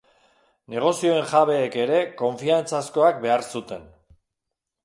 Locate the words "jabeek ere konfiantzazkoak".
1.33-3.23